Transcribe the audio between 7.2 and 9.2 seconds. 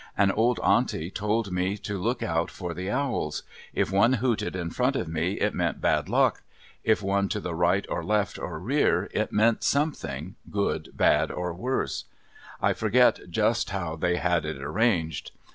to the right or left or rear,